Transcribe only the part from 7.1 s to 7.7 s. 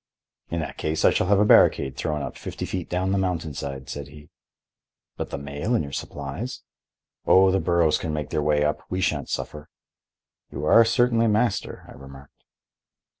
"Oh, the